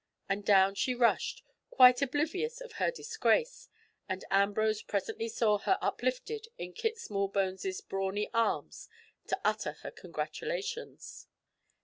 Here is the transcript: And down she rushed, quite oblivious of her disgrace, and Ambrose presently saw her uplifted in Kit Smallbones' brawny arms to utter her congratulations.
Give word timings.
And 0.27 0.43
down 0.43 0.73
she 0.73 0.95
rushed, 0.95 1.43
quite 1.69 2.01
oblivious 2.01 2.59
of 2.59 2.71
her 2.81 2.89
disgrace, 2.89 3.69
and 4.09 4.25
Ambrose 4.31 4.81
presently 4.81 5.27
saw 5.29 5.59
her 5.59 5.77
uplifted 5.79 6.47
in 6.57 6.73
Kit 6.73 6.97
Smallbones' 6.97 7.81
brawny 7.81 8.27
arms 8.33 8.89
to 9.27 9.39
utter 9.45 9.73
her 9.83 9.91
congratulations. 9.91 11.27